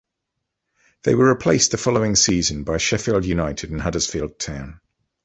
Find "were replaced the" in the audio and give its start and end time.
1.13-1.77